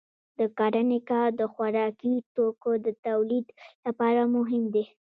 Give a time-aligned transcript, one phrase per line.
[0.39, 3.45] د کرنې کار د خوراکي توکو د تولید
[3.85, 4.83] لپاره مهم دی.